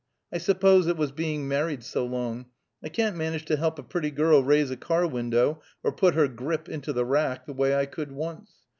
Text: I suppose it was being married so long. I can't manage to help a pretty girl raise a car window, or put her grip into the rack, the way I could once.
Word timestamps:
I 0.33 0.39
suppose 0.39 0.87
it 0.87 0.97
was 0.97 1.11
being 1.11 1.47
married 1.47 1.83
so 1.83 2.03
long. 2.07 2.47
I 2.83 2.89
can't 2.89 3.15
manage 3.15 3.45
to 3.45 3.55
help 3.55 3.77
a 3.77 3.83
pretty 3.83 4.09
girl 4.09 4.43
raise 4.43 4.71
a 4.71 4.75
car 4.75 5.05
window, 5.05 5.61
or 5.83 5.91
put 5.91 6.15
her 6.15 6.27
grip 6.27 6.67
into 6.67 6.91
the 6.91 7.05
rack, 7.05 7.45
the 7.45 7.53
way 7.53 7.75
I 7.75 7.85
could 7.85 8.11
once. 8.11 8.49